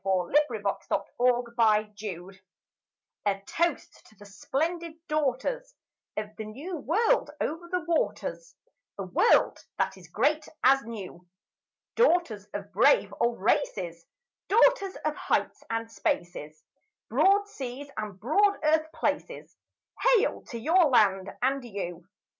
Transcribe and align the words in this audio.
TO 0.01 0.05
THE 0.05 0.09
WOMEN 0.09 0.65
OF 0.65 0.77
AUSTRALIA 1.21 2.41
A 3.27 3.39
toast 3.41 4.03
to 4.07 4.15
the 4.15 4.25
splendid 4.25 4.93
daughters 5.07 5.75
Of 6.17 6.35
the 6.37 6.45
New 6.45 6.77
World 6.77 7.29
over 7.39 7.67
the 7.69 7.81
waters, 7.81 8.55
A 8.97 9.03
world 9.03 9.63
that 9.77 9.97
is 9.97 10.07
great 10.07 10.47
as 10.63 10.81
new; 10.85 11.27
Daughters 11.95 12.45
of 12.51 12.71
brave 12.71 13.13
old 13.19 13.41
races, 13.41 14.03
Daughters 14.47 14.95
of 15.05 15.15
heights 15.15 15.63
and 15.69 15.91
spaces, 15.91 16.63
Broad 17.07 17.47
seas 17.47 17.87
and 17.95 18.19
broad 18.19 18.57
earth 18.63 18.87
places— 18.95 19.55
Hail 20.15 20.41
to 20.45 20.57
your 20.57 20.85
land 20.89 21.29
and 21.43 21.63
you! 21.63 22.07